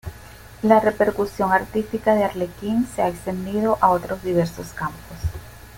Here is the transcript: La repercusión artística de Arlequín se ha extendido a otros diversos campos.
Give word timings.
La 0.63 0.79
repercusión 0.79 1.53
artística 1.53 2.15
de 2.15 2.23
Arlequín 2.23 2.87
se 2.87 3.03
ha 3.03 3.07
extendido 3.07 3.77
a 3.81 3.91
otros 3.91 4.23
diversos 4.23 4.73
campos. 4.73 5.19